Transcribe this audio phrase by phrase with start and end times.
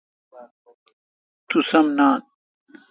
[1.47, 2.19] تو سم نان۔